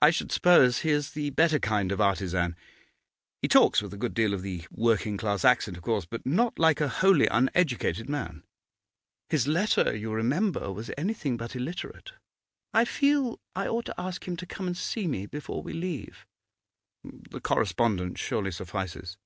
I 0.00 0.10
should 0.10 0.30
suppose 0.30 0.82
he 0.82 0.90
is 0.90 1.10
the 1.10 1.30
better 1.30 1.58
kind 1.58 1.90
of 1.90 2.00
artisan. 2.00 2.54
He 3.42 3.48
talks 3.48 3.82
with 3.82 3.92
a 3.92 3.96
good 3.96 4.14
deal 4.14 4.32
of 4.32 4.42
the 4.42 4.64
working 4.70 5.16
class 5.16 5.44
accent, 5.44 5.76
of 5.76 5.82
course, 5.82 6.04
but 6.04 6.24
not 6.24 6.60
like 6.60 6.80
a 6.80 6.86
wholly 6.86 7.26
uneducated 7.26 8.08
man.' 8.08 8.44
'His 9.30 9.48
letter, 9.48 9.96
you 9.96 10.12
remember, 10.12 10.72
was 10.72 10.92
anything 10.96 11.36
but 11.36 11.56
illiterate. 11.56 12.12
I 12.72 12.84
feel 12.84 13.40
I 13.56 13.66
ought 13.66 13.86
to 13.86 14.00
ask 14.00 14.28
him 14.28 14.36
to 14.36 14.46
come 14.46 14.68
and 14.68 14.76
see 14.76 15.08
me 15.08 15.26
before 15.26 15.60
we 15.60 15.72
leave.' 15.72 16.24
'The 17.02 17.40
correspondence 17.40 18.20
surely 18.20 18.52
suffices. 18.52 19.16